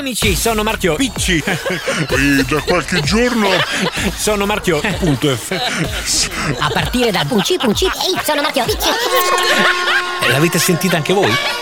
[0.00, 1.42] amici, sono Marchio Picci.
[1.44, 3.48] e da qualche giorno
[4.16, 5.50] sono Marchio punto F.
[6.58, 7.84] A partire dal punci punci.
[7.84, 8.88] Ehi, sono Marchio Picci.
[10.28, 11.59] L'avete sentita anche voi?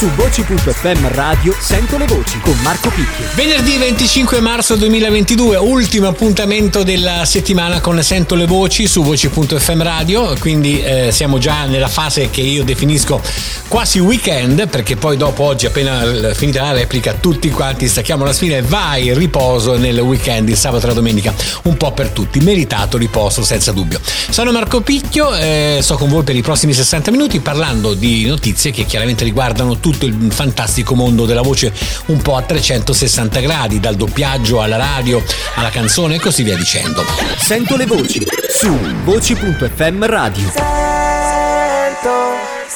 [0.00, 3.26] Su voci.fm radio sento le voci con Marco Picchio.
[3.34, 10.34] Venerdì 25 marzo 2022, ultimo appuntamento della settimana con Sento le voci su voci.fm radio,
[10.38, 13.20] quindi eh, siamo già nella fase che io definisco
[13.68, 18.56] quasi weekend, perché poi dopo oggi appena finita la replica tutti quanti stacchiamo la spina
[18.56, 22.96] e vai riposo nel weekend, il sabato e la domenica, un po' per tutti, meritato
[22.96, 24.00] riposo senza dubbio.
[24.02, 28.70] Sono Marco Picchio, eh, sto con voi per i prossimi 60 minuti parlando di notizie
[28.70, 31.72] che chiaramente riguardano tutto il fantastico mondo della voce
[32.06, 35.22] un po' a 360 gradi, dal doppiaggio alla radio,
[35.56, 37.02] alla canzone e così via dicendo.
[37.38, 38.70] Sento le voci su
[39.04, 40.99] voci.fm radio.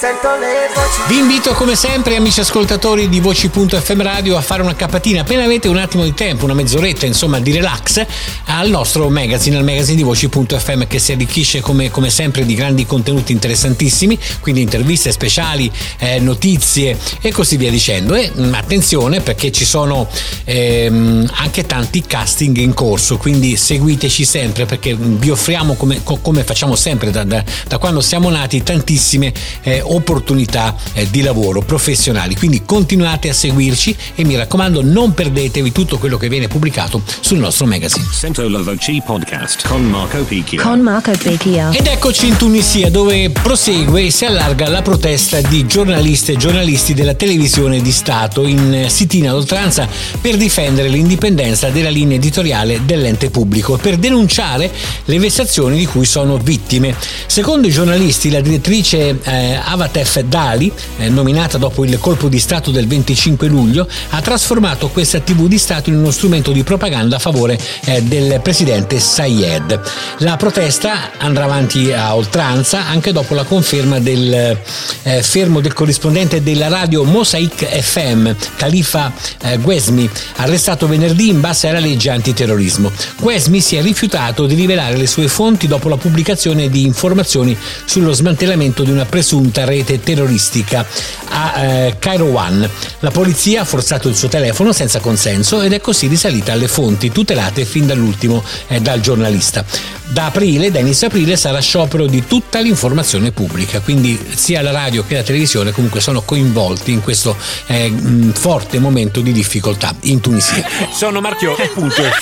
[0.04, 4.74] Sento, le voci Vi invito come sempre amici ascoltatori di Voci.fm Radio a fare una
[4.74, 8.04] capatina appena avete un attimo di tempo, una mezz'oretta insomma di relax
[8.44, 12.84] al nostro magazine, al magazine di Voci.fm che si arricchisce come, come sempre di grandi
[12.84, 18.14] contenuti interessantissimi, quindi interviste speciali, eh, notizie e così via dicendo.
[18.14, 20.06] E mh, attenzione perché ci sono
[20.44, 26.44] ehm, anche tanti casting in corso, quindi seguiteci sempre perché vi offriamo come, co- come
[26.44, 29.32] facciamo sempre da, da- da quando siamo nati tantissime
[29.62, 32.34] eh, opportunità eh, di lavoro professionali.
[32.36, 37.38] Quindi continuate a seguirci e mi raccomando non perdetevi tutto quello che viene pubblicato sul
[37.38, 38.06] nostro magazine.
[38.10, 40.62] Sento la voce podcast con Marco Picchio.
[40.62, 41.70] Con Marco Picchio.
[41.72, 46.94] Ed eccoci in Tunisia dove prosegue e si allarga la protesta di giornaliste e giornalisti
[46.94, 49.88] della televisione di Stato in sitina ad oltranza
[50.20, 54.70] per difendere l'indipendenza della linea editoriale dell'ente pubblico e per denunciare
[55.04, 56.94] le vessazioni di cui sono vittime.
[57.26, 62.70] Secondo i giornalisti la direttrice eh, Avatef Dali, eh, nominata dopo il colpo di Stato
[62.70, 67.18] del 25 luglio, ha trasformato questa TV di Stato in uno strumento di propaganda a
[67.18, 69.80] favore eh, del presidente Sayed.
[70.18, 74.58] La protesta andrà avanti a oltranza anche dopo la conferma del
[75.02, 79.12] eh, fermo del corrispondente della radio Mosaic FM, Khalifa
[79.42, 82.90] eh, Guesmi, arrestato venerdì in base alla legge antiterrorismo.
[83.20, 88.12] Guesmi si è rifiutato di rivelare le sue fonti dopo la pubblicazione di informazioni sullo
[88.12, 90.86] smantellamento di una presunta rete terroristica
[91.28, 92.68] a eh, Cairo One.
[93.00, 97.10] La polizia ha forzato il suo telefono senza consenso ed è così risalita alle fonti
[97.10, 99.64] tutelate fin dall'ultimo eh, dal giornalista.
[100.06, 105.04] Da aprile, da inizio aprile, sarà sciopero di tutta l'informazione pubblica, quindi sia la radio
[105.04, 107.36] che la televisione comunque sono coinvolti in questo
[107.66, 110.64] eh, mh, forte momento di difficoltà in Tunisia.
[110.92, 112.02] Sono Marchio punto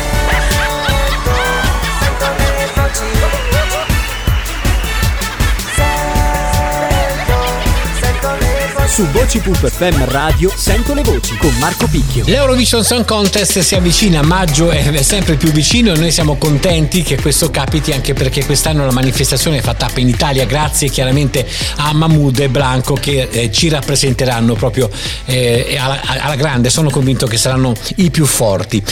[8.93, 12.25] Su voci.fm radio sento le voci con Marco Picchio.
[12.27, 17.19] L'Eurovision Song Contest si avvicina, maggio è sempre più vicino e noi siamo contenti che
[17.19, 22.39] questo capiti anche perché quest'anno la manifestazione fa tappa in Italia grazie chiaramente a Mahmoud
[22.41, 24.91] e Blanco che eh, ci rappresenteranno proprio
[25.25, 28.83] eh, alla, alla grande, sono convinto che saranno i più forti.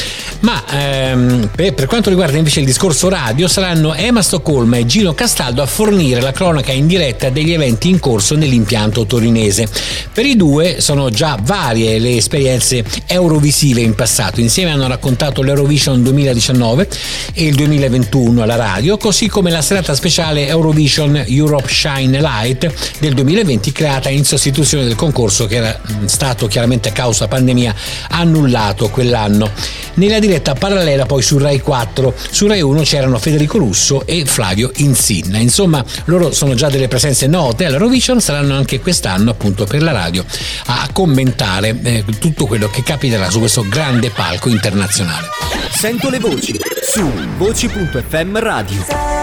[0.41, 5.13] Ma ehm, per, per quanto riguarda invece il discorso radio saranno Emma Stoccolma e Gino
[5.13, 9.90] Castaldo a fornire la cronaca in diretta degli eventi in corso nell'impianto torinese.
[10.13, 16.03] Per i due sono già varie le esperienze eurovisive in passato, insieme hanno raccontato l'Eurovision
[16.03, 16.89] 2019
[17.35, 23.15] e il 2021 alla radio, così come la serata speciale Eurovision Europe Shine Light del
[23.15, 27.75] 2020 creata in sostituzione del concorso che era stato chiaramente a causa pandemia
[28.11, 29.51] annullato quell'anno.
[29.95, 34.71] Nella diretta parallela poi su Rai 4, su Rai 1 c'erano Federico Russo e Flavio
[34.77, 35.39] Insinna.
[35.39, 40.25] Insomma, loro sono già delle presenze note all'Eurovision, saranno anche quest'anno appunto per la radio
[40.67, 45.29] a commentare eh, tutto quello che capiterà su questo grande palco internazionale.
[45.71, 49.20] Sento le voci su voci.fm radio.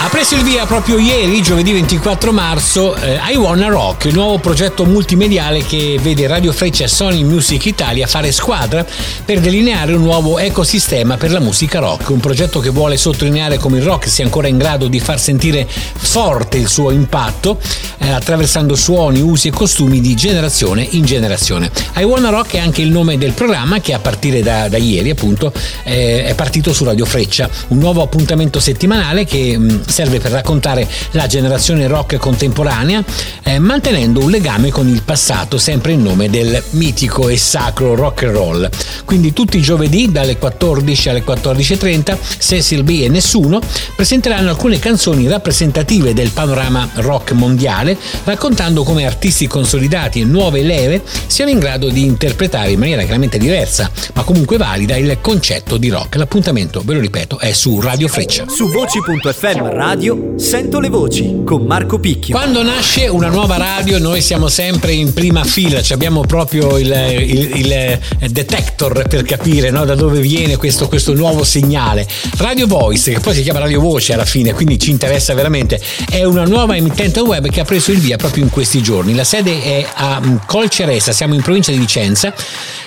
[0.00, 4.38] Ha preso il via proprio ieri, giovedì 24 marzo, eh, I Wanna Rock, il nuovo
[4.38, 8.84] progetto multimediale che vede Radio Freccia e Sony Music Italia fare squadra
[9.24, 12.10] per delineare un nuovo ecosistema per la musica rock.
[12.10, 15.68] Un progetto che vuole sottolineare come il rock sia ancora in grado di far sentire
[15.68, 17.60] forte il suo impatto
[17.98, 21.70] eh, attraversando suoni, usi e costumi di generazione in generazione.
[21.96, 25.10] I Wanna Rock è anche il nome del programma che a partire da, da ieri
[25.10, 25.52] appunto
[25.84, 30.88] eh, è partito su Radio Freccia, un nuovo appuntamento settimanale che mh, serve per raccontare
[31.10, 33.04] la generazione rock contemporanea
[33.42, 38.22] eh, mantenendo un legame con il passato sempre in nome del mitico e sacro rock
[38.22, 38.70] and roll.
[39.04, 43.60] Quindi tutti i giovedì dalle 14 alle 14.30 Cecil B e Nessuno
[43.94, 51.02] presenteranno alcune canzoni rappresentative del panorama rock mondiale raccontando come artisti consolidati e nuove leve
[51.26, 55.90] siano in grado di interpretare in maniera chiaramente diversa ma comunque valida il concetto di
[55.90, 56.16] rock.
[56.16, 58.53] L'appuntamento, ve lo ripeto, è su Radio Freccia.
[58.54, 62.36] Su voci.fm radio sento le voci con Marco Picchio.
[62.36, 66.86] Quando nasce una nuova radio noi siamo sempre in prima fila, abbiamo proprio il,
[67.18, 72.06] il- il, eh, detector per capire no, da dove viene questo, questo nuovo segnale.
[72.36, 76.22] Radio Voice, che poi si chiama Radio Voce alla fine, quindi ci interessa veramente, è
[76.22, 79.16] una nuova emittente web che ha preso il via proprio in questi giorni.
[79.16, 82.32] La sede è a mm, Colceresa, siamo in provincia di Vicenza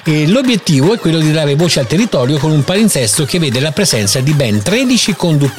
[0.06, 3.74] e l'obiettivo è quello di dare voce al territorio con un palinsesto che vede la
[3.74, 5.56] presenza di ben 13 conduttori.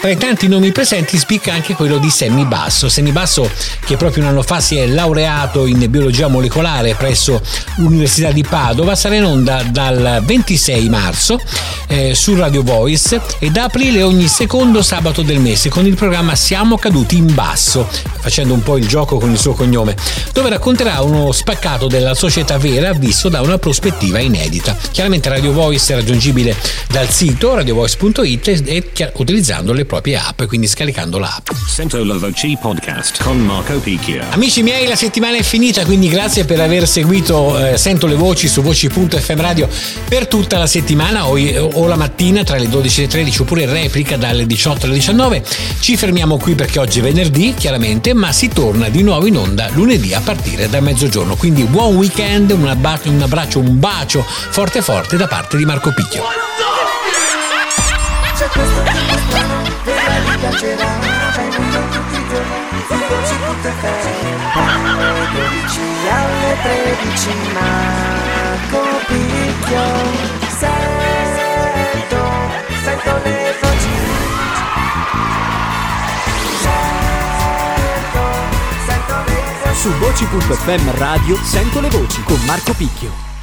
[0.00, 2.88] Tra i tanti nomi presenti spicca anche quello di Sammy Basso.
[2.88, 3.50] Sammy Basso
[3.84, 7.40] che proprio un anno fa si è laureato in biologia molecolare presso
[7.76, 11.40] l'Università di Padova, sarà in onda dal 26 marzo
[11.88, 16.34] eh, su Radio Voice e da aprile ogni secondo sabato del mese con il programma
[16.34, 17.88] Siamo caduti in basso,
[18.20, 19.96] facendo un po' il gioco con il suo cognome,
[20.32, 24.76] dove racconterà uno spaccato della società vera visto da una prospettiva inedita.
[24.90, 26.56] Chiaramente Radio Voice è raggiungibile
[26.88, 31.48] dal sito radiovoice.it e, e utilizzando le proprie app, quindi scaricando l'app.
[31.66, 34.22] Sento la voce podcast con Marco Picchio.
[34.30, 38.48] Amici miei, la settimana è finita, quindi grazie per aver seguito eh, Sento le voci
[38.48, 39.66] su voci.fm radio
[40.06, 43.66] per tutta la settimana o, o la mattina tra le 12 e le 13 oppure
[43.66, 45.42] replica dalle 18 alle 19.
[45.80, 49.68] Ci fermiamo qui perché oggi è venerdì, chiaramente, ma si torna di nuovo in onda
[49.72, 51.34] lunedì a partire da mezzogiorno.
[51.36, 55.92] Quindi buon weekend, un abbraccio, un, abbraccio, un bacio forte forte da parte di Marco
[55.94, 56.83] Picchio.
[60.54, 69.86] Piacerà onda tutti i giorni, su voci.fm Dalle 12 alle 13 Marco Picchio
[70.58, 72.22] Sento,
[72.82, 73.92] sento Sento, sento le voci.
[79.74, 83.33] Su voci.fm radio sento le voci con Marco Picchio.